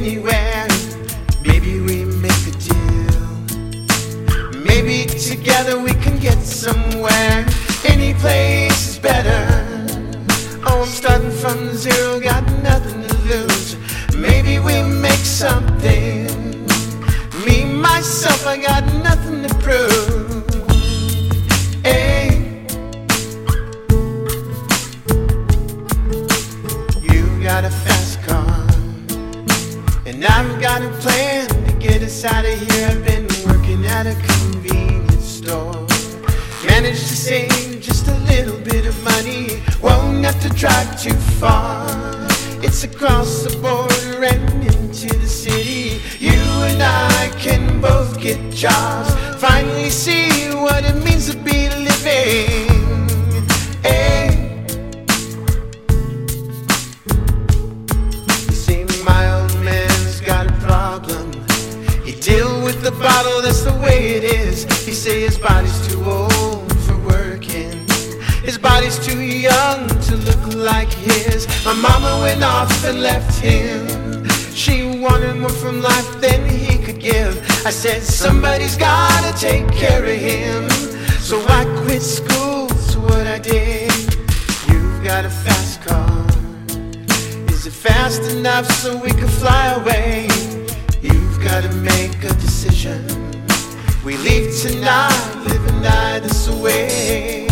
anywhere. 0.00 0.66
Maybe 1.44 1.78
we 1.78 2.06
make 2.06 2.44
a 2.46 2.54
deal. 2.68 3.20
Maybe 4.64 5.04
together 5.04 5.78
we 5.78 5.92
can 6.04 6.18
get 6.18 6.38
somewhere. 6.38 7.44
Any 7.84 8.14
place 8.14 8.80
is 8.88 8.98
better. 8.98 9.42
Oh, 10.66 10.82
I'm 10.82 10.86
starting 10.86 11.30
from 11.42 11.74
zero, 11.74 12.18
got 12.18 12.44
nothing 12.62 13.02
to 13.08 13.14
lose. 13.30 13.76
Maybe 14.16 14.58
we 14.58 14.82
make 14.82 15.24
something. 15.42 16.64
Me, 17.44 17.66
myself, 17.66 18.46
I 18.46 18.56
got 18.56 18.84
nothing 19.04 19.46
to 19.46 19.54
prove. 19.56 20.19
Out 32.24 32.44
of 32.44 32.72
here. 32.72 32.88
I've 32.88 33.04
been 33.04 33.26
working 33.46 33.86
at 33.86 34.06
a 34.06 34.14
convenience 34.14 35.24
store. 35.24 35.86
Managed 36.66 37.08
to 37.08 37.16
save 37.16 37.80
just 37.80 38.08
a 38.08 38.18
little 38.30 38.58
bit 38.60 38.84
of 38.86 39.02
money. 39.04 39.62
Won't 39.80 40.24
have 40.24 40.40
to 40.42 40.48
drive 40.50 41.00
too 41.00 41.14
far. 41.40 41.86
It's 42.62 42.84
across 42.84 43.44
the 43.44 43.56
border 43.58 44.24
and 44.24 44.64
into 44.64 45.16
the 45.18 45.26
city. 45.26 46.00
You 46.18 46.40
and 46.68 46.82
I 46.82 47.32
can 47.38 47.80
both 47.80 48.20
get 48.20 48.52
jobs. 48.52 49.29
Say 65.00 65.22
his 65.22 65.38
body's 65.38 65.88
too 65.88 66.04
old 66.04 66.78
for 66.82 66.98
working. 67.08 67.72
His 68.44 68.58
body's 68.58 68.98
too 68.98 69.18
young 69.18 69.88
to 69.88 70.16
look 70.28 70.54
like 70.54 70.92
his. 70.92 71.48
My 71.64 71.72
mama 71.72 72.20
went 72.20 72.42
off 72.44 72.84
and 72.84 73.00
left 73.00 73.40
him. 73.40 74.28
She 74.52 75.00
wanted 75.00 75.36
more 75.36 75.48
from 75.48 75.80
life 75.80 76.20
than 76.20 76.46
he 76.46 76.76
could 76.76 77.00
give. 77.00 77.34
I 77.64 77.70
said, 77.70 78.02
somebody's 78.02 78.76
gotta 78.76 79.32
take 79.40 79.66
care 79.72 80.04
of 80.04 80.18
him. 80.18 80.68
So 81.20 81.42
I 81.48 81.64
quit 81.82 82.02
school, 82.02 82.66
that's 82.66 82.94
what 82.96 83.26
I 83.26 83.38
did. 83.38 83.90
You've 84.68 85.02
got 85.02 85.24
a 85.24 85.30
fast 85.30 85.80
car. 85.80 86.26
Is 87.48 87.66
it 87.66 87.72
fast 87.72 88.20
enough 88.32 88.70
so 88.70 88.98
we 88.98 89.08
can 89.12 89.28
fly 89.28 89.68
away? 89.80 90.28
You've 91.00 91.42
got 91.42 91.62
to 91.62 91.72
make 91.76 92.22
a 92.22 92.34
decision. 92.34 93.39
We 94.02 94.16
leave 94.16 94.58
tonight, 94.58 95.44
live 95.46 95.66
and 95.68 95.82
die 95.82 96.20
this 96.20 96.48
way. 96.48 97.46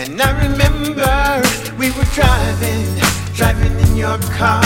And 0.00 0.20
I 0.20 0.30
remember 0.42 1.42
we 1.78 1.92
were 1.92 2.10
driving, 2.12 2.84
driving 3.34 3.78
in 3.86 3.96
your 3.96 4.18
car. 4.36 4.64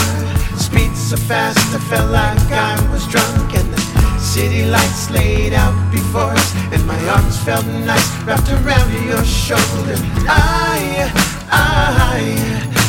Speed 0.57 0.97
so 0.97 1.17
fast, 1.17 1.59
I 1.75 1.79
felt 1.91 2.11
like 2.11 2.51
I 2.51 2.75
was 2.91 3.07
drunk. 3.07 3.55
And 3.55 3.73
the 3.73 4.19
city 4.19 4.65
lights 4.65 5.11
laid 5.11 5.53
out 5.53 5.93
before 5.93 6.33
us. 6.33 6.55
And 6.73 6.87
my 6.87 6.99
arms 7.09 7.39
felt 7.45 7.67
nice 7.67 8.09
wrapped 8.25 8.51
around 8.51 8.93
your 9.05 9.23
shoulder. 9.25 9.97
I, 10.27 11.13
I 11.51 12.88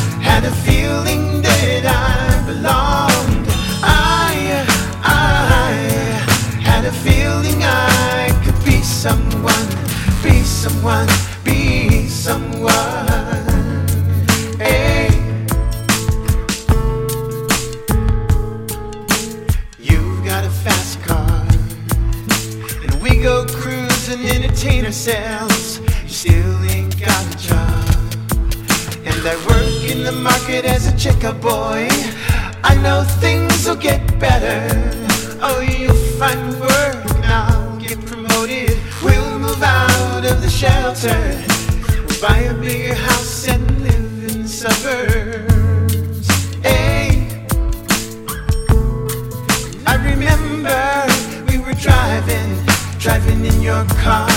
we 23.10 23.22
go 23.22 23.44
cruise 23.46 24.08
and 24.08 24.24
entertain 24.24 24.84
ourselves. 24.84 25.80
You 26.02 26.08
still 26.08 26.64
ain't 26.64 26.98
got 26.98 27.34
a 27.34 27.38
job, 27.38 27.88
and 29.04 29.20
I 29.26 29.36
work 29.48 29.90
in 29.90 30.04
the 30.04 30.12
market 30.12 30.64
as 30.64 30.86
a 30.86 30.92
checkout 30.92 31.40
boy. 31.40 31.88
I 32.62 32.74
know 32.82 33.04
things 33.20 33.66
will 33.66 33.76
get 33.76 34.00
better. 34.18 34.60
Oh, 35.42 35.60
you'll 35.60 35.94
find 36.18 36.60
work 36.60 37.04
and 37.16 37.24
I'll 37.24 37.78
get 37.78 37.98
promoted. 38.06 38.78
We'll 39.02 39.38
move 39.38 39.62
out 39.62 40.24
of 40.24 40.42
the 40.42 40.50
shelter. 40.50 41.18
We'll 42.06 42.20
buy 42.20 42.38
a 42.38 42.54
bigger 42.54 42.94
house 42.94 43.29
car. 54.02 54.28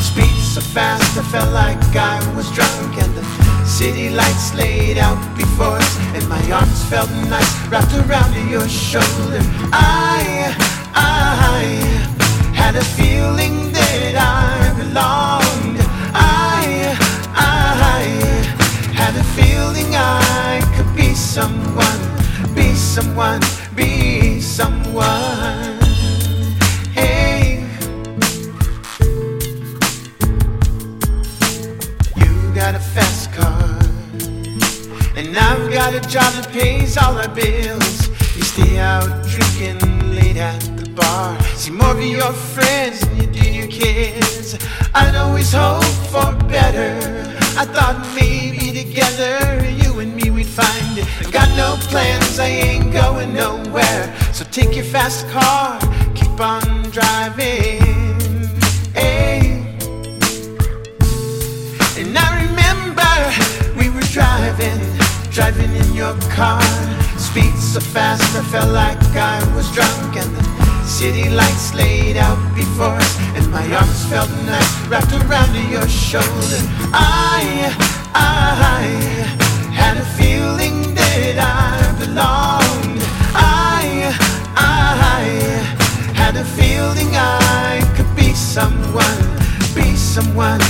Speed 0.00 0.36
so 0.40 0.60
fast, 0.60 1.16
I 1.16 1.22
felt 1.30 1.52
like 1.52 1.78
I 1.94 2.18
was 2.34 2.50
drunk, 2.52 2.96
and 3.02 3.12
the 3.14 3.24
city 3.66 4.08
lights 4.10 4.54
laid 4.54 4.98
out 4.98 5.20
before 5.36 5.76
us, 5.76 5.98
and 6.14 6.28
my 6.28 6.42
arms 6.50 6.84
felt 6.90 7.10
nice 7.28 7.52
wrapped 7.68 7.94
around 7.94 8.32
your 8.50 8.68
shoulder. 8.68 9.40
I, 9.72 10.54
I 10.94 11.62
had 12.54 12.74
a 12.76 12.84
feeling 12.98 13.72
that 13.72 14.14
I 14.16 14.72
belonged. 14.80 15.78
I, 16.14 16.96
I 17.34 18.00
had 18.94 19.14
a 19.16 19.24
feeling 19.36 19.94
I 19.94 20.60
could 20.74 20.90
be 20.96 21.14
someone, 21.14 22.02
be 22.54 22.74
someone, 22.74 23.40
got 32.66 32.76
a 32.76 32.78
fast 32.78 33.32
car, 33.32 33.76
and 35.16 35.36
I've 35.36 35.72
got 35.72 35.94
a 35.94 36.00
job 36.08 36.32
that 36.34 36.48
pays 36.52 36.96
all 36.96 37.18
our 37.18 37.34
bills. 37.34 38.06
You 38.36 38.44
stay 38.44 38.78
out 38.78 39.26
drinking 39.26 39.80
late 40.14 40.36
at 40.36 40.60
the 40.76 40.88
bar, 40.90 41.42
see 41.56 41.72
more 41.72 41.90
of 41.90 42.00
your 42.00 42.32
friends 42.54 43.00
than 43.00 43.16
you 43.20 43.26
do 43.26 43.50
your 43.50 43.66
kids. 43.66 44.56
I'd 44.94 45.16
always 45.16 45.52
hope 45.52 45.82
for 46.12 46.30
better. 46.46 46.94
I 47.58 47.64
thought 47.64 47.98
maybe 48.14 48.70
together, 48.70 49.68
you 49.82 49.98
and 49.98 50.14
me, 50.14 50.30
we'd 50.30 50.46
find 50.46 50.96
it. 50.96 51.06
I 51.18 51.28
got 51.32 51.48
no 51.56 51.74
plans, 51.90 52.38
I 52.38 52.46
ain't 52.46 52.92
going 52.92 53.34
nowhere. 53.34 54.04
So 54.32 54.44
take 54.44 54.76
your 54.76 54.84
fast 54.84 55.28
car, 55.30 55.80
keep 56.14 56.38
on 56.38 56.62
driving. 56.92 58.01
Driving 65.42 65.74
in 65.74 65.92
your 65.92 66.14
car. 66.30 66.62
Speed 67.18 67.54
so 67.58 67.80
fast, 67.80 68.22
I 68.36 68.42
felt 68.52 68.70
like 68.70 69.02
I 69.16 69.38
was 69.56 69.66
drunk. 69.72 70.16
And 70.16 70.30
the 70.36 70.86
city 70.86 71.28
lights 71.30 71.74
laid 71.74 72.16
out 72.16 72.38
before 72.54 72.94
us. 73.04 73.12
And 73.36 73.50
my 73.50 73.66
arms 73.74 74.04
felt 74.06 74.30
nice 74.46 74.72
wrapped 74.86 75.12
around 75.12 75.52
your 75.68 75.88
shoulder. 75.88 76.60
I, 76.94 77.74
I 78.14 78.84
had 79.80 79.96
a 79.96 80.06
feeling 80.18 80.94
that 80.94 81.36
I 81.42 81.74
belonged. 81.98 83.02
I, 83.34 84.14
I 84.54 85.22
had 86.14 86.36
a 86.36 86.44
feeling 86.44 87.10
I 87.16 87.82
could 87.96 88.14
be 88.14 88.32
someone, 88.32 89.22
be 89.74 89.96
someone, 89.96 90.60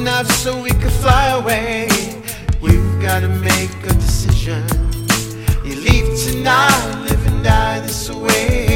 enough 0.00 0.30
so 0.30 0.62
we 0.62 0.70
could 0.70 0.92
fly 0.92 1.26
away? 1.40 1.86
We've 2.62 3.02
gotta 3.02 3.28
make 3.28 3.74
a 3.84 3.92
decision. 3.92 4.64
You 5.62 5.74
leave 5.76 6.08
tonight, 6.18 7.04
live 7.06 7.26
and 7.26 7.44
die 7.44 7.80
this 7.80 8.08
way. 8.10 8.69